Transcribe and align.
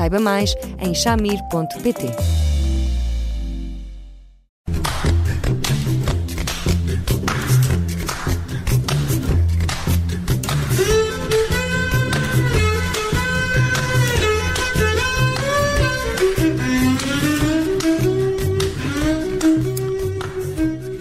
Saiba 0.00 0.18
mais 0.18 0.54
em 0.78 0.94
chamir.pt. 0.94 2.06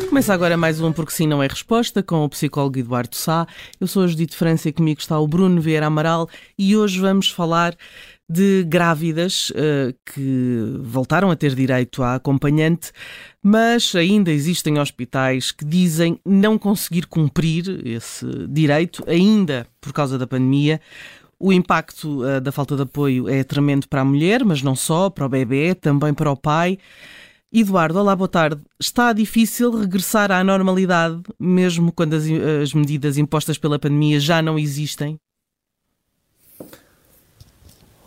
Começa 0.09 0.33
agora 0.33 0.57
mais 0.57 0.81
um 0.81 0.91
Porque 0.91 1.13
Sim 1.13 1.27
Não 1.27 1.41
É 1.41 1.47
Resposta 1.47 2.03
com 2.03 2.25
o 2.25 2.29
psicólogo 2.29 2.77
Eduardo 2.77 3.16
Sá. 3.16 3.47
Eu 3.79 3.88
sou 3.88 4.03
a 4.03 4.07
Judite 4.07 4.35
França 4.35 4.67
e 4.67 4.73
comigo 4.73 4.99
está 4.99 5.17
o 5.17 5.25
Bruno 5.25 5.61
Vieira 5.61 5.85
Amaral 5.85 6.27
e 6.57 6.75
hoje 6.75 6.99
vamos 6.99 7.31
falar 7.31 7.73
de 8.29 8.63
grávidas 8.63 9.49
uh, 9.49 9.95
que 10.05 10.77
voltaram 10.81 11.31
a 11.31 11.35
ter 11.35 11.55
direito 11.55 12.03
à 12.03 12.15
acompanhante, 12.15 12.91
mas 13.41 13.95
ainda 13.95 14.31
existem 14.31 14.77
hospitais 14.77 15.52
que 15.52 15.66
dizem 15.66 16.19
não 16.23 16.57
conseguir 16.57 17.07
cumprir 17.07 17.81
esse 17.88 18.25
direito, 18.47 19.03
ainda 19.07 19.66
por 19.81 19.91
causa 19.91 20.17
da 20.17 20.27
pandemia. 20.27 20.80
O 21.39 21.52
impacto 21.52 22.22
uh, 22.22 22.39
da 22.39 22.52
falta 22.52 22.75
de 22.75 22.83
apoio 22.83 23.27
é 23.27 23.44
tremendo 23.44 23.88
para 23.88 24.02
a 24.02 24.05
mulher, 24.05 24.45
mas 24.45 24.61
não 24.61 24.75
só, 24.75 25.09
para 25.09 25.25
o 25.25 25.30
bebê, 25.30 25.73
também 25.73 26.13
para 26.13 26.30
o 26.30 26.38
pai. 26.38 26.77
Eduardo, 27.52 27.97
olá, 27.97 28.16
boa 28.16 28.27
tarde. 28.27 28.61
Está 28.80 29.11
difícil 29.11 29.72
regressar 29.72 30.31
à 30.31 30.44
normalidade, 30.44 31.19
mesmo 31.39 31.91
quando 31.91 32.13
as, 32.13 32.25
as 32.61 32.73
medidas 32.75 33.17
impostas 33.17 33.57
pela 33.57 33.80
pandemia 33.80 34.19
já 34.19 34.39
não 34.39 34.59
existem? 34.59 35.17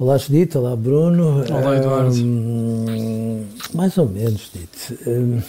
Olá, 0.02 0.18
Judite. 0.18 0.58
Olá, 0.58 0.74
Bruno. 0.74 1.44
Olá, 1.48 1.76
Eduardo. 1.76 2.16
Um, 2.16 3.46
mais 3.72 3.96
ou 3.96 4.08
menos, 4.08 4.50
Judite. 4.52 5.08
Um, 5.08 5.40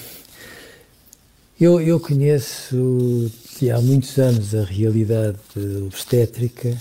eu, 1.59 1.81
eu 1.81 1.99
conheço 1.99 3.31
há 3.75 3.81
muitos 3.81 4.15
anos 4.19 4.53
a 4.53 4.63
realidade 4.63 5.39
obstétrica 5.87 6.77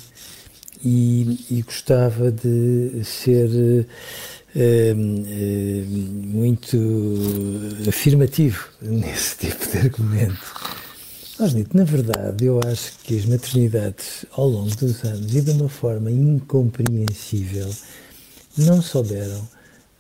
e, 0.84 1.46
e 1.50 1.62
gostava 1.62 2.30
de 2.30 3.02
ser 3.04 3.86
muito 6.26 6.76
afirmativo 7.88 8.68
nesse 8.82 9.38
tipo 9.38 9.72
de 9.72 9.78
argumento. 9.78 10.81
Mas, 11.42 11.54
na 11.74 11.82
verdade, 11.82 12.44
eu 12.44 12.60
acho 12.64 12.96
que 13.02 13.18
as 13.18 13.24
maternidades, 13.24 14.24
ao 14.30 14.48
longo 14.48 14.76
dos 14.76 15.02
anos 15.02 15.34
e 15.34 15.40
de 15.40 15.50
uma 15.50 15.68
forma 15.68 16.08
incompreensível, 16.08 17.68
não 18.56 18.80
souberam 18.80 19.42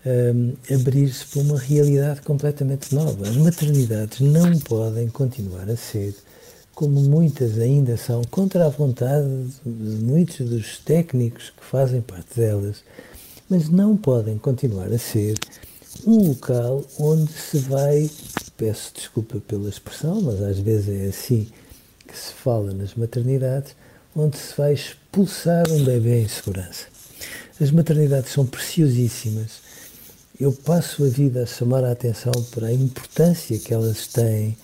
um, 0.06 0.52
abrir-se 0.72 1.26
para 1.26 1.40
uma 1.40 1.58
realidade 1.58 2.22
completamente 2.22 2.94
nova. 2.94 3.28
As 3.28 3.36
maternidades 3.36 4.20
não 4.20 4.56
podem 4.60 5.08
continuar 5.08 5.68
a 5.68 5.76
ser 5.76 6.14
como 6.76 7.00
muitas 7.00 7.58
ainda 7.58 7.96
são, 7.96 8.22
contra 8.30 8.66
a 8.66 8.68
vontade 8.68 9.26
de 9.66 10.04
muitos 10.04 10.48
dos 10.48 10.78
técnicos 10.78 11.50
que 11.50 11.64
fazem 11.64 12.02
parte 12.02 12.38
delas, 12.38 12.84
mas 13.50 13.68
não 13.68 13.96
podem 13.96 14.38
continuar 14.38 14.92
a 14.92 14.98
ser 14.98 15.36
um 16.06 16.28
local 16.28 16.84
onde 17.00 17.32
se 17.32 17.58
vai 17.58 18.08
peço 18.62 18.92
desculpa 18.94 19.40
pela 19.40 19.68
expressão, 19.68 20.22
mas 20.22 20.40
às 20.40 20.56
vezes 20.60 20.88
é 20.88 21.08
assim 21.08 21.48
que 22.06 22.16
se 22.16 22.32
fala 22.32 22.72
nas 22.72 22.94
maternidades, 22.94 23.74
onde 24.14 24.36
se 24.36 24.56
vai 24.56 24.72
expulsar 24.72 25.68
um 25.68 25.82
bebê 25.82 26.22
em 26.22 26.28
segurança. 26.28 26.86
As 27.60 27.72
maternidades 27.72 28.30
são 28.30 28.46
preciosíssimas. 28.46 29.60
Eu 30.38 30.52
passo 30.52 31.04
a 31.04 31.08
vida 31.08 31.42
a 31.42 31.46
chamar 31.46 31.82
a 31.82 31.90
atenção 31.90 32.30
para 32.52 32.68
a 32.68 32.72
importância 32.72 33.58
que 33.58 33.74
elas 33.74 34.06
têm, 34.06 34.56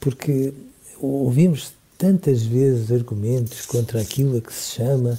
porque 0.00 0.52
ouvimos 1.00 1.72
tantas 1.96 2.42
vezes 2.42 2.90
argumentos 2.90 3.64
contra 3.64 4.00
aquilo 4.00 4.38
a 4.38 4.40
que 4.40 4.52
se 4.52 4.74
chama 4.74 5.16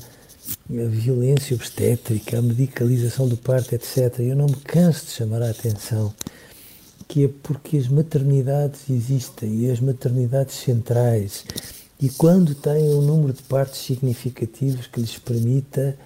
a 0.70 0.86
violência 0.90 1.56
obstétrica, 1.56 2.40
a 2.40 2.42
medicalização 2.42 3.30
do 3.30 3.38
parto, 3.38 3.74
etc. 3.74 4.20
Eu 4.20 4.36
não 4.36 4.48
me 4.48 4.58
canso 4.58 5.06
de 5.06 5.12
chamar 5.12 5.42
a 5.42 5.50
atenção 5.50 6.14
que 7.12 7.26
é 7.26 7.30
porque 7.44 7.76
as 7.76 7.90
maternidades 7.90 8.90
existem 8.90 9.66
e 9.66 9.70
as 9.70 9.82
maternidades 9.82 10.56
centrais 10.56 11.44
e 12.00 12.08
quando 12.08 12.56
têm 12.56 12.90
um 12.96 13.02
número 13.02 13.34
de 13.34 13.44
partos 13.44 13.80
significativos 13.80 14.88
que 14.88 15.02
lhes 15.02 15.18
permita, 15.18 15.98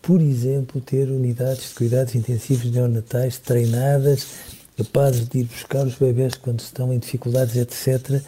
por 0.00 0.20
exemplo, 0.20 0.80
ter 0.80 1.08
unidades 1.08 1.70
de 1.70 1.74
cuidados 1.74 2.14
intensivos 2.14 2.70
neonatais 2.70 3.38
treinadas, 3.38 4.24
capazes 4.76 5.28
de 5.28 5.40
ir 5.40 5.44
buscar 5.46 5.84
os 5.84 5.96
bebés 5.96 6.36
quando 6.36 6.60
estão 6.60 6.92
em 6.94 7.00
dificuldades, 7.00 7.56
etc., 7.56 8.22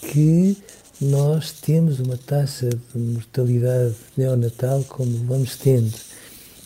que 0.00 0.56
nós 0.98 1.52
temos 1.52 2.00
uma 2.00 2.16
taxa 2.16 2.70
de 2.70 2.98
mortalidade 2.98 3.94
neonatal 4.16 4.82
como 4.88 5.12
vamos 5.26 5.56
tendo. 5.56 5.92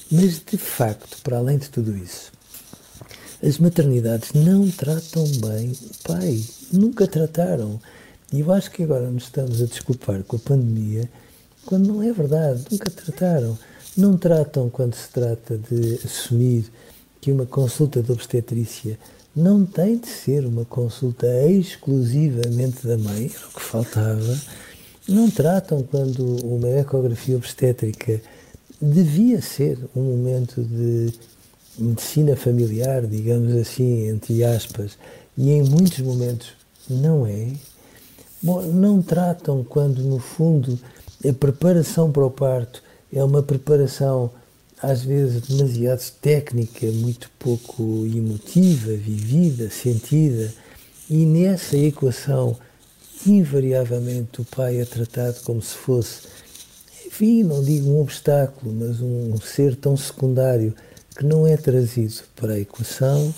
Mas, 0.09 0.41
de 0.41 0.57
facto, 0.57 1.21
para 1.25 1.39
além 1.39 1.59
de 1.59 1.69
tudo 1.69 1.97
isso, 1.97 2.31
as 3.43 3.59
maternidades 3.59 4.33
não 4.33 4.71
tratam 4.71 5.25
bem 5.41 5.73
o 5.73 6.03
pai. 6.07 6.45
Nunca 6.73 7.07
trataram. 7.07 7.81
E 8.33 8.41
eu 8.41 8.53
acho 8.53 8.71
que 8.71 8.83
agora 8.83 9.11
nos 9.11 9.25
estamos 9.25 9.63
a 9.63 9.67
desculpar 9.67 10.23
com 10.23 10.37
a 10.37 10.39
pandemia, 10.39 11.09
quando 11.65 11.89
não 11.89 12.03
é 12.03 12.13
verdade. 12.13 12.65
Nunca 12.71 12.91
trataram. 12.91 13.59
Não 13.97 14.17
tratam 14.17 14.69
quando 14.69 14.95
se 14.95 15.09
trata 15.09 15.59
de 15.59 15.99
assumir 16.05 16.71
que 17.21 17.33
uma 17.33 17.47
consulta 17.47 18.03
de 18.03 18.13
obstetrícia 18.13 18.99
não 19.35 19.65
tem 19.65 19.99
de 19.99 20.09
ser 20.09 20.45
uma 20.45 20.65
consulta 20.65 21.27
exclusivamente 21.49 22.87
da 22.87 22.99
mãe, 22.99 23.31
era 23.35 23.47
o 23.47 23.55
que 23.55 23.63
faltava. 23.63 24.39
Não 25.09 25.31
tratam 25.31 25.83
quando 25.83 26.37
uma 26.45 26.69
ecografia 26.69 27.37
obstétrica 27.37 28.21
devia 28.81 29.41
ser 29.43 29.79
um 29.95 30.03
momento 30.03 30.63
de 30.63 31.13
medicina 31.81 32.37
familiar, 32.37 33.07
digamos 33.07 33.57
assim, 33.57 34.09
entre 34.09 34.45
aspas, 34.45 34.99
e 35.37 35.51
em 35.51 35.63
muitos 35.63 36.01
momentos 36.01 36.53
não 36.89 37.27
é, 37.27 37.53
bom, 38.43 38.63
não 38.63 39.01
tratam 39.01 39.65
quando, 39.65 40.03
no 40.03 40.19
fundo, 40.19 40.79
a 41.27 41.33
preparação 41.33 42.13
para 42.13 42.25
o 42.25 42.31
parto 42.31 42.83
é 43.13 43.23
uma 43.25 43.43
preparação, 43.43 44.31
às 44.83 45.03
vezes, 45.03 45.43
demasiado 45.43 46.03
técnica, 46.21 46.87
muito 46.93 47.31
pouco 47.39 48.07
emotiva, 48.07 48.93
vivida, 48.93 49.71
sentida, 49.71 50.53
e 51.09 51.27
nessa 51.27 51.77
equação, 51.77 52.57
invariavelmente, 53.27 54.41
o 54.41 54.45
pai 54.45 54.81
é 54.81 54.85
tratado 54.85 55.41
como 55.45 55.61
se 55.61 55.75
fosse, 55.75 56.29
enfim, 57.07 57.43
não 57.43 57.63
digo 57.63 57.91
um 57.91 58.01
obstáculo, 58.01 58.73
mas 58.73 59.01
um 59.01 59.37
ser 59.41 59.75
tão 59.75 59.97
secundário 59.97 60.75
que 61.21 61.27
não 61.27 61.47
é 61.47 61.55
trazido 61.55 62.15
para 62.35 62.55
a 62.55 62.59
equação, 62.59 63.35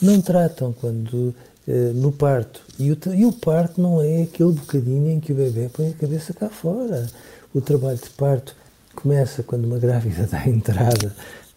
não 0.00 0.20
tratam 0.20 0.72
quando 0.72 1.34
eh, 1.66 1.90
no 1.92 2.12
parto. 2.12 2.60
E 2.78 2.92
o, 2.92 2.98
e 3.12 3.26
o 3.26 3.32
parto 3.32 3.80
não 3.80 4.00
é 4.00 4.22
aquele 4.22 4.52
bocadinho 4.52 5.10
em 5.10 5.18
que 5.18 5.32
o 5.32 5.34
bebê 5.34 5.68
põe 5.68 5.88
a 5.88 5.94
cabeça 5.94 6.32
cá 6.32 6.48
fora. 6.48 7.08
O 7.52 7.60
trabalho 7.60 7.98
de 7.98 8.08
parto 8.10 8.54
começa 8.94 9.42
quando 9.42 9.64
uma 9.64 9.80
grávida 9.80 10.26
dá 10.30 10.46
entrada 10.46 11.12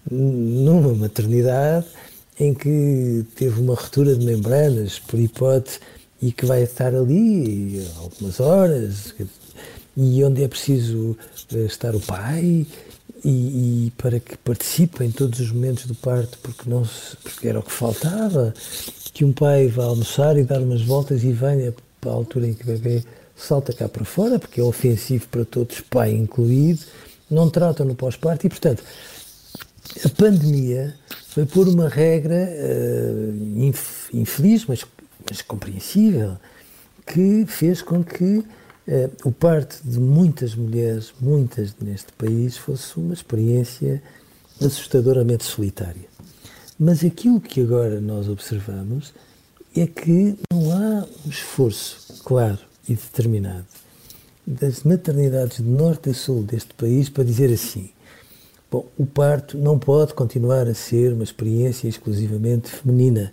numa 0.09 0.95
maternidade 0.95 1.85
em 2.39 2.55
que 2.55 3.23
teve 3.35 3.61
uma 3.61 3.75
ruptura 3.75 4.15
de 4.15 4.25
membranas, 4.25 4.97
por 4.97 5.19
hipótese, 5.19 5.77
e 6.19 6.31
que 6.31 6.43
vai 6.43 6.63
estar 6.63 6.95
ali 6.95 7.87
algumas 7.99 8.39
horas, 8.39 9.13
e 9.95 10.23
onde 10.23 10.43
é 10.43 10.47
preciso 10.47 11.15
eh, 11.53 11.65
estar 11.65 11.95
o 11.95 11.99
pai, 11.99 12.65
e, 13.23 13.87
e, 13.87 13.93
para 13.97 14.19
que 14.19 14.37
participe 14.37 15.03
em 15.03 15.11
todos 15.11 15.39
os 15.39 15.51
momentos 15.51 15.85
do 15.85 15.95
parto, 15.95 16.37
porque, 16.41 16.69
não 16.69 16.85
se, 16.85 17.15
porque 17.17 17.47
era 17.47 17.59
o 17.59 17.63
que 17.63 17.71
faltava, 17.71 18.53
que 19.13 19.23
um 19.23 19.31
pai 19.31 19.67
vá 19.67 19.85
almoçar 19.85 20.37
e 20.37 20.43
dar 20.43 20.59
umas 20.59 20.81
voltas 20.81 21.23
e 21.23 21.31
venha 21.31 21.73
para 21.99 22.11
a 22.11 22.15
altura 22.15 22.47
em 22.47 22.53
que 22.53 22.63
o 22.63 22.67
bebê 22.67 23.03
salta 23.35 23.73
cá 23.73 23.87
para 23.87 24.05
fora, 24.05 24.39
porque 24.39 24.59
é 24.59 24.63
ofensivo 24.63 25.27
para 25.27 25.45
todos, 25.45 25.81
pai 25.81 26.11
incluído, 26.11 26.81
não 27.29 27.49
tratam 27.49 27.85
no 27.85 27.95
pós-parto. 27.95 28.45
E, 28.45 28.49
portanto, 28.49 28.83
a 30.03 30.09
pandemia 30.09 30.95
foi 31.29 31.45
pôr 31.45 31.67
uma 31.67 31.89
regra 31.89 32.49
uh, 32.49 33.57
inf, 33.57 34.13
infeliz, 34.13 34.65
mas, 34.65 34.85
mas 35.29 35.41
compreensível, 35.41 36.37
que 37.05 37.45
fez 37.47 37.81
com 37.81 38.03
que 38.03 38.43
o 39.23 39.31
parto 39.31 39.79
de 39.83 39.99
muitas 39.99 40.55
mulheres, 40.55 41.13
muitas 41.19 41.75
neste 41.79 42.11
país, 42.13 42.57
fosse 42.57 42.97
uma 42.97 43.13
experiência 43.13 44.01
assustadoramente 44.59 45.43
solitária. 45.43 46.09
Mas 46.79 47.03
aquilo 47.03 47.39
que 47.39 47.61
agora 47.61 48.01
nós 48.01 48.27
observamos 48.27 49.13
é 49.75 49.85
que 49.85 50.35
não 50.51 50.71
há 50.71 51.07
um 51.25 51.29
esforço 51.29 52.21
claro 52.23 52.59
e 52.87 52.95
determinado 52.95 53.67
das 54.45 54.83
maternidades 54.83 55.57
de 55.57 55.63
norte 55.63 56.09
a 56.09 56.13
sul 56.13 56.43
deste 56.43 56.73
país 56.73 57.09
para 57.09 57.23
dizer 57.23 57.53
assim: 57.53 57.89
bom, 58.69 58.85
o 58.97 59.05
parto 59.05 59.57
não 59.57 59.77
pode 59.77 60.13
continuar 60.13 60.67
a 60.67 60.73
ser 60.73 61.13
uma 61.13 61.23
experiência 61.23 61.87
exclusivamente 61.87 62.69
feminina. 62.69 63.31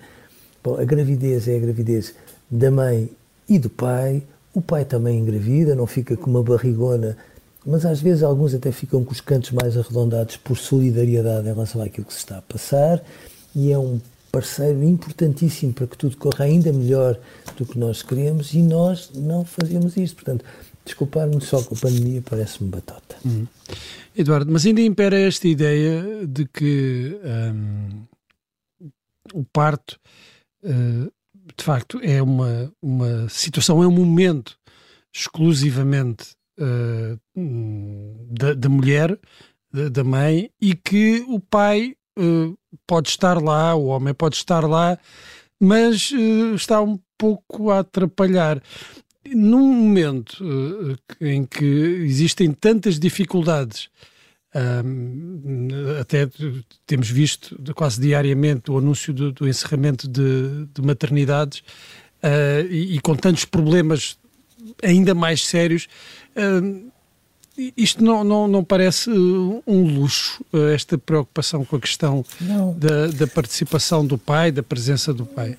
Bom, 0.62 0.78
a 0.78 0.84
gravidez 0.84 1.48
é 1.48 1.56
a 1.56 1.60
gravidez 1.60 2.14
da 2.50 2.70
mãe 2.70 3.10
e 3.48 3.58
do 3.58 3.70
pai. 3.70 4.22
O 4.58 4.60
pai 4.60 4.84
também 4.84 5.20
engravida, 5.20 5.76
não 5.76 5.86
fica 5.86 6.16
com 6.16 6.28
uma 6.28 6.42
barrigona, 6.42 7.16
mas 7.64 7.86
às 7.86 8.00
vezes 8.00 8.24
alguns 8.24 8.52
até 8.52 8.72
ficam 8.72 9.04
com 9.04 9.12
os 9.12 9.20
cantos 9.20 9.52
mais 9.52 9.76
arredondados 9.76 10.36
por 10.36 10.58
solidariedade 10.58 11.46
em 11.48 11.52
relação 11.52 11.80
àquilo 11.80 12.04
que 12.04 12.12
se 12.12 12.18
está 12.18 12.38
a 12.38 12.42
passar. 12.42 13.00
E 13.54 13.70
é 13.70 13.78
um 13.78 14.00
parceiro 14.32 14.82
importantíssimo 14.82 15.72
para 15.72 15.86
que 15.86 15.96
tudo 15.96 16.16
corra 16.16 16.46
ainda 16.46 16.72
melhor 16.72 17.16
do 17.56 17.64
que 17.64 17.78
nós 17.78 18.02
queremos 18.02 18.52
e 18.52 18.60
nós 18.60 19.12
não 19.14 19.44
fazemos 19.44 19.96
isto. 19.96 20.16
Portanto, 20.16 20.44
desculpar-me 20.84 21.40
só 21.40 21.62
com 21.62 21.76
a 21.76 21.78
pandemia 21.78 22.20
parece-me 22.28 22.68
batota. 22.68 23.14
Uhum. 23.24 23.46
Eduardo, 24.16 24.50
mas 24.50 24.66
ainda 24.66 24.80
impera 24.80 25.20
esta 25.20 25.46
ideia 25.46 26.26
de 26.26 26.48
que 26.48 27.16
um, 27.54 28.02
o 29.34 29.44
parto, 29.44 30.00
uh, 30.64 31.12
de 31.56 31.64
facto, 31.64 32.00
é 32.02 32.22
uma, 32.22 32.72
uma 32.82 33.28
situação, 33.28 33.82
é 33.82 33.86
um 33.86 33.92
momento 33.92 34.58
exclusivamente 35.14 36.34
uh, 36.58 37.18
da, 38.30 38.54
da, 38.54 38.68
mulher, 38.68 39.18
da, 39.72 39.88
da, 39.88 40.04
mãe, 40.04 40.50
e 40.60 40.74
que 40.74 41.24
o 41.28 41.40
pai 41.40 41.94
uh, 42.18 42.58
pode 42.86 43.08
estar 43.08 43.42
lá, 43.42 43.74
o 43.74 43.86
homem 43.86 44.14
pode 44.14 44.36
estar 44.36 44.66
lá, 44.68 44.98
mas 45.60 46.12
está 46.54 46.80
um 46.80 46.98
pouco 47.16 47.70
a 47.70 47.80
atrapalhar. 47.80 48.62
Num 49.26 49.72
momento 49.72 50.42
uh, 50.42 50.96
em 51.20 51.44
que 51.44 51.64
existem 51.64 52.52
tantas 52.52 52.98
dificuldades, 52.98 53.88
um, 54.84 55.68
até 56.00 56.28
temos 56.86 57.10
visto 57.10 57.56
quase 57.74 58.00
diariamente 58.00 58.70
o 58.70 58.78
anúncio 58.78 59.12
do, 59.12 59.32
do 59.32 59.48
encerramento 59.48 60.08
de, 60.08 60.66
de 60.74 60.82
maternidades 60.82 61.60
uh, 62.22 62.66
e, 62.68 62.96
e, 62.96 63.00
com 63.00 63.14
tantos 63.14 63.44
problemas 63.44 64.18
ainda 64.82 65.14
mais 65.14 65.46
sérios, 65.46 65.88
uh, 66.36 66.90
isto 67.76 68.02
não, 68.02 68.22
não, 68.22 68.46
não 68.46 68.62
parece 68.62 69.10
um 69.10 69.98
luxo, 69.98 70.44
esta 70.72 70.96
preocupação 70.96 71.64
com 71.64 71.74
a 71.74 71.80
questão 71.80 72.24
da, 72.76 73.08
da 73.08 73.26
participação 73.26 74.06
do 74.06 74.16
pai, 74.16 74.52
da 74.52 74.62
presença 74.62 75.12
do 75.12 75.26
pai? 75.26 75.58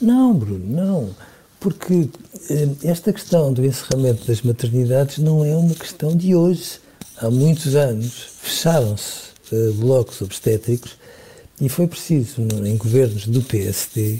Não, 0.00 0.32
Bruno, 0.32 0.66
não 0.66 1.14
porque 1.62 2.08
eh, 2.50 2.68
esta 2.82 3.12
questão 3.12 3.52
do 3.52 3.64
encerramento 3.64 4.26
das 4.26 4.42
maternidades 4.42 5.18
não 5.18 5.44
é 5.44 5.56
uma 5.56 5.74
questão 5.74 6.14
de 6.14 6.34
hoje. 6.34 6.81
Há 7.22 7.30
muitos 7.30 7.76
anos 7.76 8.30
fecharam-se 8.42 9.30
eh, 9.52 9.70
blocos 9.76 10.20
obstétricos 10.22 10.96
e 11.60 11.68
foi 11.68 11.86
preciso, 11.86 12.42
em 12.64 12.76
governos 12.76 13.28
do 13.28 13.40
PSD, 13.40 14.18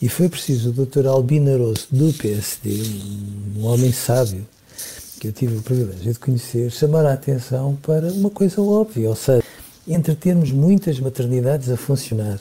e 0.00 0.08
foi 0.08 0.30
preciso 0.30 0.70
o 0.70 0.72
Dr. 0.72 1.08
Albino 1.08 1.52
Aroso 1.52 1.86
do 1.90 2.10
PSD, 2.10 2.70
um 3.54 3.66
homem 3.66 3.92
sábio, 3.92 4.46
que 5.20 5.28
eu 5.28 5.32
tive 5.32 5.58
o 5.58 5.62
privilégio 5.62 6.10
de 6.10 6.18
conhecer, 6.18 6.70
chamar 6.70 7.04
a 7.04 7.12
atenção 7.12 7.76
para 7.82 8.10
uma 8.10 8.30
coisa 8.30 8.62
óbvia, 8.62 9.10
ou 9.10 9.16
seja, 9.16 9.44
entre 9.86 10.14
termos 10.14 10.50
muitas 10.50 10.98
maternidades 11.00 11.68
a 11.68 11.76
funcionar 11.76 12.40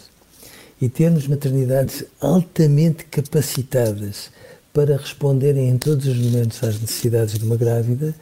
e 0.82 0.88
termos 0.88 1.28
maternidades 1.28 2.06
altamente 2.22 3.04
capacitadas 3.12 4.30
para 4.72 4.96
responderem 4.96 5.68
em 5.68 5.78
todos 5.78 6.08
os 6.08 6.16
momentos 6.16 6.64
às 6.64 6.80
necessidades 6.80 7.38
de 7.38 7.44
uma 7.44 7.58
grávida, 7.58 8.16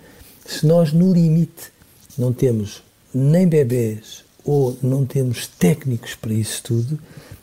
se 0.47 0.65
nós, 0.65 0.91
no 0.91 1.13
limite, 1.13 1.74
não 2.17 2.33
temos 2.33 2.81
nem 3.13 3.47
bebês 3.47 4.23
ou 4.43 4.77
não 4.81 5.05
temos 5.05 5.47
técnicos 5.47 6.15
para 6.15 6.33
isso 6.33 6.61
tudo, 6.63 6.99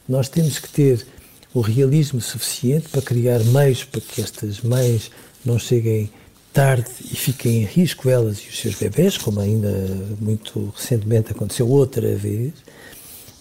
nós 0.09 0.29
temos 0.29 0.59
que 0.59 0.69
ter 0.69 1.07
o 1.55 1.61
realismo 1.61 2.21
suficiente 2.21 2.89
para 2.89 3.03
criar 3.03 3.41
meios 3.45 3.85
para 3.85 4.01
que 4.01 4.21
estas 4.21 4.61
mães 4.61 5.11
não 5.45 5.59
cheguem 5.59 6.11
tarde 6.53 6.91
e 7.11 7.17
fiquem 7.17 7.63
em 7.63 7.65
risco 7.65 8.09
elas 8.09 8.39
e 8.39 8.49
os 8.49 8.59
seus 8.59 8.75
bebés, 8.75 9.17
como 9.17 9.41
ainda 9.41 9.71
muito 10.21 10.73
recentemente 10.77 11.33
aconteceu 11.33 11.69
outra 11.69 12.15
vez, 12.15 12.53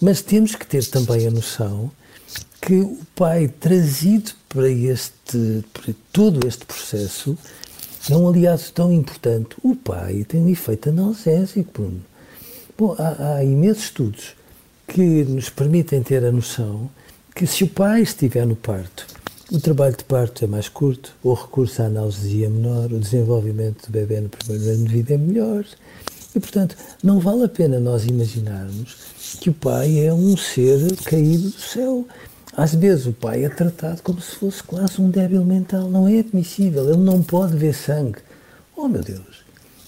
mas 0.00 0.22
temos 0.22 0.54
que 0.54 0.66
ter 0.66 0.84
também 0.86 1.26
a 1.26 1.30
noção 1.30 1.90
que 2.60 2.74
o 2.74 2.98
pai 3.14 3.48
trazido 3.48 4.32
para 4.48 4.68
este 4.68 5.64
para 5.72 5.94
todo 6.12 6.46
este 6.46 6.64
processo 6.64 7.36
é 8.10 8.16
um 8.16 8.28
aliado 8.28 8.62
tão 8.74 8.92
importante. 8.92 9.56
O 9.62 9.76
pai 9.76 10.24
tem 10.26 10.40
um 10.40 10.48
efeito 10.48 10.88
analgésico. 10.88 11.92
Bom, 12.76 12.96
há, 12.98 13.36
há 13.36 13.44
imensos 13.44 13.84
estudos 13.84 14.34
que 14.88 15.24
nos 15.24 15.48
permitem 15.48 16.02
ter 16.02 16.24
a 16.24 16.32
noção 16.32 16.90
que 17.34 17.46
se 17.46 17.64
o 17.64 17.68
pai 17.68 18.02
estiver 18.02 18.46
no 18.46 18.56
parto, 18.56 19.06
o 19.50 19.60
trabalho 19.60 19.96
de 19.96 20.04
parto 20.04 20.44
é 20.44 20.48
mais 20.48 20.68
curto, 20.68 21.14
o 21.22 21.34
recurso 21.34 21.82
à 21.82 21.86
analgesia 21.86 22.46
é 22.46 22.48
menor, 22.48 22.92
o 22.92 22.98
desenvolvimento 22.98 23.86
do 23.86 23.92
bebê 23.92 24.20
no 24.20 24.28
primeiro 24.28 24.70
ano 24.70 24.84
de 24.86 24.92
vida 24.92 25.14
é 25.14 25.18
melhor. 25.18 25.64
E, 26.34 26.40
portanto, 26.40 26.74
não 27.02 27.20
vale 27.20 27.44
a 27.44 27.48
pena 27.48 27.78
nós 27.78 28.06
imaginarmos 28.06 28.96
que 29.40 29.50
o 29.50 29.52
pai 29.52 30.06
é 30.06 30.12
um 30.12 30.36
ser 30.36 30.96
caído 31.04 31.50
do 31.50 31.60
céu. 31.60 32.06
Às 32.54 32.74
vezes 32.74 33.06
o 33.06 33.12
pai 33.12 33.44
é 33.44 33.48
tratado 33.48 34.02
como 34.02 34.20
se 34.20 34.36
fosse 34.36 34.62
quase 34.62 35.00
um 35.00 35.08
débil 35.08 35.44
mental. 35.44 35.88
Não 35.88 36.06
é 36.06 36.18
admissível. 36.18 36.88
Ele 36.88 37.02
não 37.02 37.22
pode 37.22 37.56
ver 37.56 37.74
sangue. 37.74 38.18
Oh, 38.76 38.88
meu 38.88 39.02
Deus. 39.02 39.42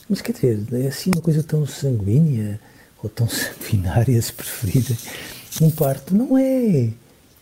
Mas 0.09 0.23
quer 0.23 0.33
dizer, 0.33 0.65
é 0.73 0.87
assim 0.87 1.11
uma 1.15 1.21
coisa 1.21 1.43
tão 1.43 1.67
sanguínea 1.67 2.59
ou 3.03 3.11
tão 3.11 3.29
sanguinária, 3.29 4.21
se 4.21 4.33
preferirem. 4.33 4.97
Um 5.61 5.71
parto 5.71 6.15
não 6.15 6.39
é. 6.39 6.91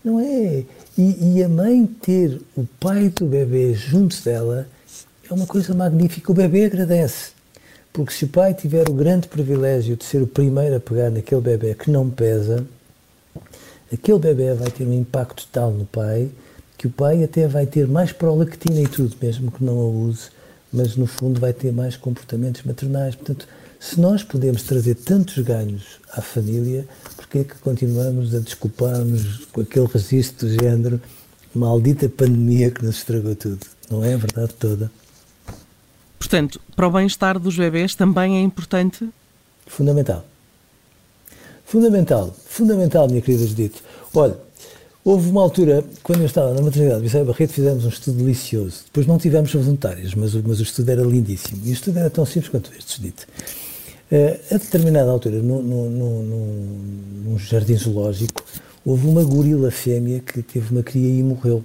Não 0.04 0.18
é. 0.18 0.64
E, 0.98 1.36
e, 1.36 1.42
a 1.42 1.48
mãe 1.48 1.86
ter 1.86 2.40
o 2.56 2.66
pai 2.80 3.08
do 3.08 3.24
bebê 3.24 3.72
junto 3.72 4.20
dela 4.24 4.66
é 5.28 5.32
uma 5.32 5.46
coisa 5.46 5.72
magnífica. 5.72 6.32
O 6.32 6.34
bebê 6.34 6.64
agradece. 6.64 7.30
Porque 7.92 8.12
se 8.12 8.24
o 8.24 8.28
pai 8.28 8.54
tiver 8.54 8.88
o 8.88 8.92
grande 8.92 9.28
privilégio 9.28 9.96
de 9.96 10.04
ser 10.04 10.20
o 10.20 10.26
primeiro 10.26 10.76
a 10.76 10.80
pegar 10.80 11.10
naquele 11.10 11.40
bebê 11.40 11.74
que 11.74 11.90
não 11.90 12.10
pesa, 12.10 12.66
aquele 13.92 14.18
bebê 14.18 14.54
vai 14.54 14.70
ter 14.70 14.84
um 14.84 14.92
impacto 14.92 15.46
tal 15.52 15.70
no 15.70 15.84
pai 15.84 16.30
que 16.78 16.86
o 16.86 16.90
pai 16.90 17.22
até 17.22 17.46
vai 17.46 17.64
ter 17.64 17.86
mais 17.86 18.12
prolactina 18.12 18.80
e 18.80 18.88
tudo, 18.88 19.14
mesmo 19.22 19.52
que 19.52 19.62
não 19.62 19.78
a 19.78 19.84
use, 19.84 20.30
mas 20.72 20.96
no 20.96 21.06
fundo 21.06 21.38
vai 21.38 21.52
ter 21.52 21.72
mais 21.72 21.96
comportamentos 21.96 22.62
maternais. 22.64 23.14
Portanto, 23.14 23.46
se 23.78 24.00
nós 24.00 24.24
podemos 24.24 24.62
trazer 24.64 24.96
tantos 24.96 25.38
ganhos 25.38 26.00
à 26.12 26.20
família, 26.20 26.86
porque 27.16 27.38
é 27.38 27.44
que 27.44 27.54
continuamos 27.56 28.34
a 28.34 28.40
desculpar-nos 28.40 29.44
com 29.52 29.60
aquele 29.60 29.86
registro 29.86 30.48
do 30.48 30.54
género 30.54 31.00
maldita 31.54 32.08
pandemia 32.08 32.70
que 32.70 32.84
nos 32.84 32.96
estragou 32.96 33.36
tudo? 33.36 33.60
Não 33.90 34.02
é 34.02 34.14
a 34.14 34.16
verdade 34.16 34.54
toda? 34.54 34.90
Portanto, 36.18 36.60
para 36.74 36.88
o 36.88 36.90
bem-estar 36.90 37.38
dos 37.38 37.56
bebés 37.56 37.94
também 37.94 38.38
é 38.38 38.40
importante? 38.40 39.08
Fundamental. 39.66 40.24
Fundamental, 41.64 42.34
fundamental, 42.62 43.08
minha 43.08 43.20
querida 43.20 43.46
Judite. 43.46 43.82
Olha, 44.14 44.36
houve 45.04 45.28
uma 45.30 45.42
altura, 45.42 45.84
quando 46.02 46.20
eu 46.20 46.26
estava 46.26 46.54
na 46.54 46.62
maternidade 46.62 47.06
de 47.06 47.24
Barreto, 47.24 47.52
fizemos 47.52 47.84
um 47.84 47.88
estudo 47.88 48.18
delicioso. 48.18 48.84
Depois 48.86 49.06
não 49.06 49.18
tivemos 49.18 49.52
voluntários, 49.52 50.14
mas, 50.14 50.34
mas 50.34 50.60
o 50.60 50.62
estudo 50.62 50.90
era 50.90 51.02
lindíssimo. 51.02 51.60
E 51.64 51.70
o 51.70 51.72
estudo 51.72 51.98
era 51.98 52.08
tão 52.08 52.24
simples 52.24 52.50
quanto 52.50 52.70
este, 52.78 52.96
Judite. 52.96 53.26
Uh, 54.10 54.54
a 54.54 54.58
determinada 54.58 55.10
altura, 55.10 55.42
num, 55.42 55.62
num 55.62 57.38
jardim 57.38 57.76
zoológico, 57.76 58.44
houve 58.84 59.06
uma 59.06 59.24
gorila 59.24 59.70
fêmea 59.70 60.20
que 60.20 60.42
teve 60.42 60.70
uma 60.70 60.82
cria 60.82 61.08
e 61.08 61.22
morreu 61.22 61.64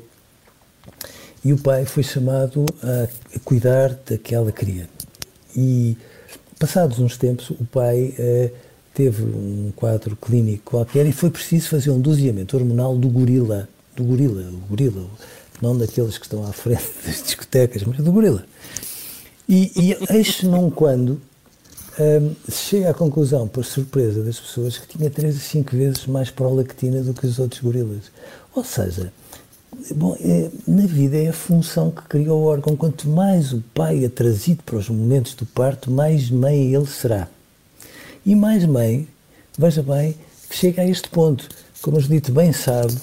e 1.44 1.54
o 1.54 1.58
pai 1.58 1.86
foi 1.86 2.04
chamado 2.04 2.66
a, 2.84 3.08
cuidar 3.44 3.98
daquela 4.06 4.52
cria. 4.52 4.90
E 5.56 5.98
passados 6.60 7.00
uns 7.00 7.18
tempos, 7.18 7.52
o 7.52 7.66
pai 7.66 8.14
eh, 8.18 8.52
teve 8.98 9.24
um 9.24 9.72
quadro 9.76 10.16
clínico 10.16 10.72
qualquer 10.72 11.06
e 11.06 11.12
foi 11.12 11.30
preciso 11.30 11.70
fazer 11.70 11.92
um 11.92 12.02
doseamento 12.02 12.58
hormonal 12.58 12.98
do 12.98 13.08
gorila, 13.08 13.70
do 13.96 14.04
gorila, 14.04 14.42
o 14.42 14.68
gorila, 14.68 15.06
não 15.62 15.78
daqueles 15.78 16.18
que 16.18 16.26
estão 16.26 16.44
à 16.44 16.52
frente 16.52 16.90
das 17.06 17.22
discotecas, 17.22 17.84
mas 17.84 17.98
do 17.98 18.12
gorila. 18.12 18.44
E, 19.48 19.72
e 19.76 20.16
eis 20.16 20.42
não 20.42 20.72
quando 20.72 21.22
um, 22.00 22.52
chega 22.52 22.90
à 22.90 22.94
conclusão, 22.94 23.48
por 23.48 23.64
surpresa 23.64 24.24
das 24.24 24.40
pessoas, 24.40 24.80
que 24.80 24.98
tinha 24.98 25.12
3 25.12 25.38
a 25.38 25.40
5 25.40 25.78
vezes 25.78 26.08
mais 26.08 26.32
prolactina 26.32 27.04
do 27.04 27.14
que 27.14 27.28
os 27.28 27.38
outros 27.38 27.62
gorilas. 27.62 28.12
Ou 28.56 28.64
seja, 28.64 29.14
bom, 29.96 30.18
é, 30.20 30.50
na 30.68 30.88
vida 30.88 31.18
é 31.18 31.28
a 31.28 31.34
função 31.34 31.92
que 31.92 32.02
cria 32.02 32.34
o 32.34 32.44
órgão. 32.44 32.76
Quanto 32.76 33.08
mais 33.08 33.54
o 33.54 33.64
pai 33.76 34.04
é 34.04 34.10
trazido 34.10 34.64
para 34.64 34.78
os 34.78 34.90
momentos 34.90 35.36
do 35.36 35.46
parto, 35.46 35.92
mais 35.92 36.32
mãe 36.32 36.74
ele 36.74 36.88
será. 36.88 37.28
E 38.28 38.36
mais 38.36 38.66
mãe, 38.66 39.08
veja 39.58 39.82
bem, 39.82 40.14
que 40.50 40.58
chega 40.58 40.82
a 40.82 40.86
este 40.86 41.08
ponto. 41.08 41.48
Como 41.82 41.96
o 41.96 42.00
Judito 42.02 42.34
bem 42.34 42.52
sabe, 42.52 42.94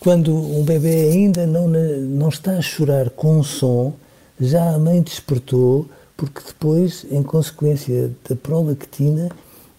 quando 0.00 0.34
um 0.34 0.64
bebê 0.64 1.10
ainda 1.10 1.46
não, 1.46 1.68
não 1.68 2.30
está 2.30 2.52
a 2.52 2.62
chorar 2.62 3.10
com 3.10 3.40
um 3.40 3.42
som, 3.42 3.92
já 4.40 4.70
a 4.70 4.78
mãe 4.78 5.02
despertou 5.02 5.86
porque 6.16 6.40
depois, 6.46 7.04
em 7.10 7.22
consequência 7.22 8.12
da 8.26 8.34
prolactina, 8.34 9.28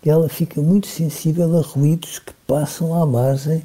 ela 0.06 0.30
fica 0.30 0.62
muito 0.62 0.86
sensível 0.86 1.58
a 1.58 1.62
ruídos 1.62 2.20
que 2.20 2.32
passam 2.46 2.94
à 2.94 3.04
margem 3.04 3.64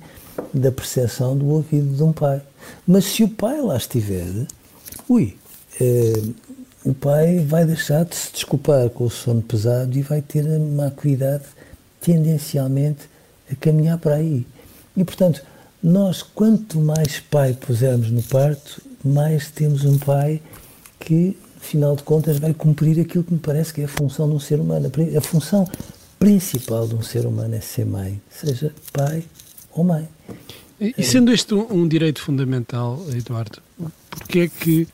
da 0.55 0.73
percepção 0.73 1.37
do 1.37 1.47
ouvido 1.49 1.95
de 1.95 2.03
um 2.03 2.11
pai. 2.11 2.41
Mas 2.87 3.05
se 3.05 3.23
o 3.23 3.29
pai 3.29 3.61
lá 3.61 3.77
estiver, 3.77 4.47
ui, 5.07 5.37
eh, 5.79 6.23
o 6.89 6.95
pai 6.95 7.39
vai 7.39 7.65
deixar 7.65 8.05
de 8.05 8.17
se 8.17 8.33
desculpar 8.33 8.89
com 8.91 9.05
o 9.05 9.11
sono 9.11 9.43
pesado 9.43 9.97
e 9.97 10.03
vai 10.03 10.23
ter 10.23 10.47
a 10.47 10.59
má 10.59 10.91
cuidado 10.91 11.45
tendencialmente 12.01 13.09
a 13.51 13.55
caminhar 13.55 13.99
para 13.99 14.17
aí. 14.17 14.47
E 14.97 15.05
portanto, 15.05 15.43
nós 15.83 16.23
quanto 16.23 16.79
mais 16.81 17.21
pai 17.21 17.53
pusermos 17.55 18.11
no 18.11 18.23
parto, 18.23 18.83
mais 19.05 19.51
temos 19.51 19.85
um 19.85 19.99
pai 19.99 20.41
que 20.99 21.37
final 21.61 21.97
de 21.97 22.03
contas, 22.03 22.39
vai 22.39 22.55
cumprir 22.55 23.01
aquilo 23.01 23.25
que 23.25 23.33
me 23.33 23.39
parece 23.39 23.73
que 23.75 23.81
é 23.81 23.85
a 23.85 23.89
função 23.89 24.29
de 24.29 24.35
um 24.35 24.41
ser 24.41 24.61
humano. 24.61 24.91
A 25.17 25.21
função 25.21 25.69
principal 26.19 26.87
de 26.87 26.95
um 26.95 27.03
ser 27.03 27.27
humano 27.27 27.55
é 27.55 27.61
ser 27.61 27.87
mãe, 27.87 28.21
seja 28.31 28.73
pai 28.93 29.25
ou 29.73 29.85
mãe. 29.85 30.09
E 30.81 31.03
sendo 31.03 31.33
este 31.33 31.55
um, 31.55 31.67
um 31.73 31.89
direito 31.89 32.23
fundamental, 32.23 33.05
Eduardo, 33.13 33.61
porque 34.11 34.41
é 34.41 34.49
que 34.49 34.89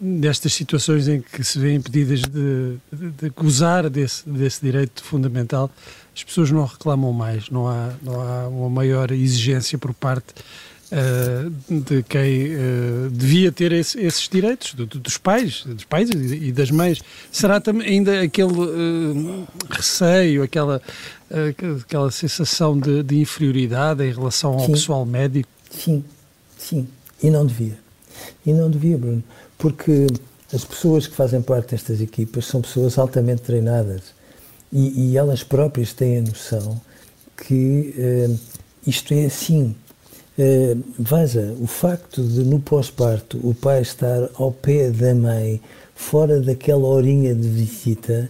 nestas 0.00 0.52
situações 0.52 1.08
em 1.08 1.20
que 1.20 1.42
se 1.42 1.58
vê 1.58 1.74
impedidas 1.74 2.20
de, 2.20 2.76
de, 2.92 3.10
de 3.10 3.28
gozar 3.30 3.88
desse, 3.88 4.28
desse 4.28 4.60
direito 4.62 5.02
fundamental, 5.02 5.70
as 6.14 6.22
pessoas 6.22 6.50
não 6.50 6.64
reclamam 6.64 7.12
mais, 7.12 7.48
não 7.48 7.66
há, 7.66 7.90
não 8.02 8.20
há 8.20 8.48
uma 8.48 8.68
maior 8.68 9.10
exigência 9.10 9.78
por 9.78 9.94
parte 9.94 10.34
uh, 10.92 11.50
de 11.84 12.02
quem 12.02 12.54
uh, 12.54 13.10
devia 13.10 13.50
ter 13.50 13.72
esse, 13.72 13.98
esses 13.98 14.28
direitos, 14.28 14.74
do, 14.74 14.86
dos 14.86 15.16
pais, 15.16 15.64
dos 15.64 15.84
pais 15.84 16.10
e, 16.10 16.48
e 16.48 16.52
das 16.52 16.70
mães. 16.70 17.00
Será 17.30 17.60
também 17.60 17.88
ainda 17.88 18.20
aquele 18.20 18.52
uh, 18.52 19.48
receio, 19.70 20.42
aquela, 20.42 20.82
aquela 21.80 22.10
sensação 22.10 22.78
de, 22.78 23.02
de, 23.02 23.18
inferioridade 23.18 24.04
em 24.04 24.12
relação 24.12 24.52
ao 24.52 24.66
sim. 24.66 24.72
pessoal 24.72 25.06
médico? 25.06 25.48
Sim, 25.70 26.04
sim. 26.58 26.86
E 27.22 27.30
não 27.30 27.46
devia. 27.46 27.78
E 28.44 28.52
não 28.52 28.70
devia, 28.70 28.98
Bruno, 28.98 29.24
porque 29.62 30.08
as 30.52 30.64
pessoas 30.64 31.06
que 31.06 31.14
fazem 31.14 31.40
parte 31.40 31.70
destas 31.70 32.00
equipas 32.00 32.46
são 32.46 32.60
pessoas 32.60 32.98
altamente 32.98 33.42
treinadas 33.42 34.02
e, 34.72 35.12
e 35.12 35.16
elas 35.16 35.44
próprias 35.44 35.92
têm 35.92 36.18
a 36.18 36.22
noção 36.22 36.80
que 37.36 37.94
uh, 37.96 38.38
isto 38.84 39.14
é 39.14 39.26
assim. 39.26 39.76
Uh, 40.36 40.82
veja, 40.98 41.54
o 41.60 41.68
facto 41.68 42.24
de 42.24 42.42
no 42.42 42.58
pós-parto 42.58 43.38
o 43.38 43.54
pai 43.54 43.82
estar 43.82 44.28
ao 44.34 44.50
pé 44.50 44.90
da 44.90 45.14
mãe, 45.14 45.60
fora 45.94 46.40
daquela 46.40 46.88
horinha 46.88 47.32
de 47.32 47.48
visita, 47.48 48.28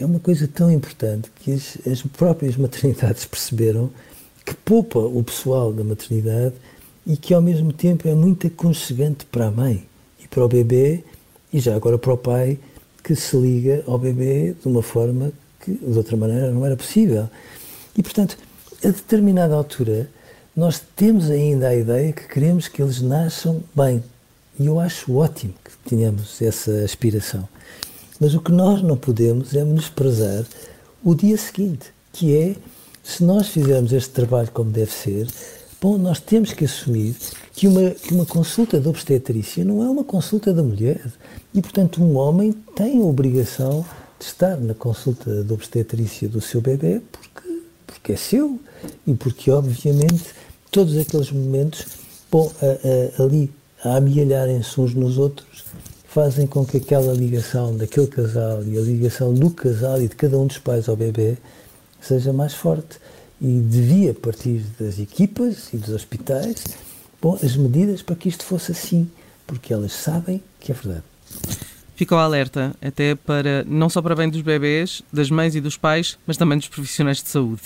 é 0.00 0.04
uma 0.04 0.18
coisa 0.18 0.48
tão 0.48 0.72
importante 0.72 1.30
que 1.36 1.52
as, 1.52 1.78
as 1.86 2.02
próprias 2.02 2.56
maternidades 2.56 3.24
perceberam 3.30 3.90
que 4.44 4.54
poupa 4.54 4.98
o 4.98 5.22
pessoal 5.22 5.72
da 5.72 5.84
maternidade 5.84 6.56
e 7.06 7.16
que 7.16 7.32
ao 7.32 7.40
mesmo 7.40 7.72
tempo 7.72 8.08
é 8.08 8.14
muito 8.14 8.48
aconchegante 8.48 9.24
para 9.26 9.46
a 9.46 9.50
mãe 9.52 9.86
para 10.34 10.44
o 10.44 10.48
bebê 10.48 11.04
e 11.52 11.60
já 11.60 11.76
agora 11.76 11.96
para 11.96 12.12
o 12.12 12.18
pai 12.18 12.58
que 13.04 13.14
se 13.14 13.36
liga 13.36 13.84
ao 13.86 13.96
bebê 13.96 14.54
de 14.60 14.66
uma 14.66 14.82
forma 14.82 15.32
que 15.60 15.72
de 15.72 15.96
outra 15.96 16.16
maneira 16.16 16.50
não 16.50 16.66
era 16.66 16.76
possível. 16.76 17.30
E 17.96 18.02
portanto, 18.02 18.36
a 18.82 18.88
determinada 18.88 19.54
altura, 19.54 20.10
nós 20.56 20.82
temos 20.96 21.30
ainda 21.30 21.68
a 21.68 21.76
ideia 21.76 22.12
que 22.12 22.26
queremos 22.26 22.66
que 22.66 22.82
eles 22.82 23.00
nasçam 23.00 23.62
bem. 23.74 24.02
E 24.58 24.66
eu 24.66 24.80
acho 24.80 25.14
ótimo 25.14 25.54
que 25.64 25.70
tenhamos 25.88 26.42
essa 26.42 26.72
aspiração. 26.84 27.48
Mas 28.20 28.34
o 28.34 28.40
que 28.40 28.50
nós 28.50 28.82
não 28.82 28.96
podemos 28.96 29.54
é 29.54 29.62
menosprezar 29.64 30.44
o 31.04 31.14
dia 31.14 31.36
seguinte, 31.36 31.92
que 32.12 32.36
é, 32.36 32.56
se 33.02 33.22
nós 33.22 33.48
fizermos 33.48 33.92
este 33.92 34.10
trabalho 34.10 34.50
como 34.52 34.70
deve 34.70 34.90
ser, 34.90 35.28
bom, 35.84 35.98
nós 35.98 36.18
temos 36.18 36.54
que 36.54 36.64
assumir 36.64 37.14
que 37.52 37.68
uma, 37.68 37.90
que 37.90 38.14
uma 38.14 38.24
consulta 38.24 38.80
de 38.80 38.88
obstetrícia 38.88 39.62
não 39.66 39.84
é 39.84 39.90
uma 39.90 40.02
consulta 40.02 40.50
da 40.50 40.62
mulher. 40.62 41.12
E, 41.52 41.60
portanto, 41.60 42.02
um 42.02 42.16
homem 42.16 42.52
tem 42.74 43.02
a 43.02 43.04
obrigação 43.04 43.84
de 44.18 44.24
estar 44.24 44.56
na 44.56 44.72
consulta 44.72 45.44
de 45.44 45.52
obstetrícia 45.52 46.26
do 46.26 46.40
seu 46.40 46.62
bebê 46.62 47.02
porque, 47.12 47.62
porque 47.86 48.12
é 48.12 48.16
seu 48.16 48.58
e 49.06 49.12
porque, 49.12 49.50
obviamente, 49.50 50.24
todos 50.70 50.96
aqueles 50.96 51.30
momentos, 51.30 51.84
bom, 52.32 52.50
a, 52.62 53.20
a, 53.20 53.22
ali 53.22 53.52
a 53.84 53.96
amealharem-se 53.96 54.80
uns 54.80 54.94
nos 54.94 55.18
outros, 55.18 55.66
fazem 56.08 56.46
com 56.46 56.64
que 56.64 56.78
aquela 56.78 57.12
ligação 57.12 57.76
daquele 57.76 58.06
casal 58.06 58.64
e 58.64 58.78
a 58.78 58.80
ligação 58.80 59.34
do 59.34 59.50
casal 59.50 60.00
e 60.00 60.08
de 60.08 60.16
cada 60.16 60.38
um 60.38 60.46
dos 60.46 60.56
pais 60.56 60.88
ao 60.88 60.96
bebê 60.96 61.36
seja 62.00 62.32
mais 62.32 62.54
forte. 62.54 62.98
E 63.40 63.60
devia 63.60 64.14
partir 64.14 64.62
das 64.78 64.98
equipas 64.98 65.72
e 65.72 65.76
dos 65.76 65.90
hospitais 65.90 66.64
bom, 67.24 67.38
as 67.42 67.56
medidas 67.56 68.02
para 68.02 68.14
que 68.14 68.28
isto 68.28 68.44
fosse 68.44 68.72
assim, 68.72 69.10
porque 69.46 69.72
elas 69.72 69.92
sabem 69.92 70.42
que 70.60 70.70
é 70.70 70.74
verdade. 70.74 71.04
Ficou 71.96 72.18
alerta, 72.18 72.74
até 72.82 73.14
para, 73.14 73.64
não 73.66 73.88
só 73.88 74.02
para 74.02 74.14
bem 74.14 74.28
dos 74.28 74.42
bebês, 74.42 75.02
das 75.10 75.30
mães 75.30 75.54
e 75.54 75.60
dos 75.60 75.76
pais, 75.76 76.18
mas 76.26 76.36
também 76.36 76.58
dos 76.58 76.68
profissionais 76.68 77.22
de 77.22 77.28
saúde. 77.30 77.62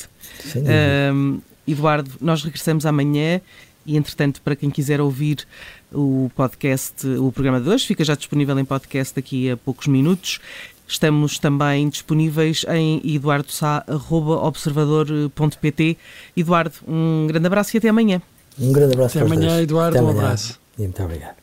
Um, 1.12 1.40
Eduardo, 1.66 2.10
nós 2.20 2.44
regressamos 2.44 2.86
amanhã 2.86 3.40
e, 3.84 3.96
entretanto, 3.96 4.40
para 4.42 4.54
quem 4.54 4.70
quiser 4.70 5.00
ouvir 5.00 5.46
o 5.92 6.30
podcast, 6.36 7.06
o 7.06 7.32
programa 7.32 7.60
de 7.60 7.68
hoje, 7.68 7.86
fica 7.86 8.04
já 8.04 8.14
disponível 8.14 8.56
em 8.58 8.64
podcast 8.64 9.14
daqui 9.14 9.50
a 9.50 9.56
poucos 9.56 9.86
minutos. 9.86 10.40
Estamos 10.88 11.38
também 11.38 11.88
disponíveis 11.90 12.64
em 12.68 13.02
eduardosá.observador.pt. 13.04 15.98
Eduardo, 16.34 16.72
um 16.88 17.26
grande 17.26 17.46
abraço 17.46 17.76
e 17.76 17.78
até 17.78 17.90
amanhã. 17.90 18.22
Um 18.58 18.72
grande 18.72 18.94
abraço 18.94 19.18
Até 19.18 19.26
amanhã, 19.26 19.60
Eduardo. 19.60 19.98
Até 19.98 20.04
um 20.04 20.10
abraço. 20.10 20.58
E 20.78 20.82
muito 20.82 21.02
obrigado. 21.02 21.36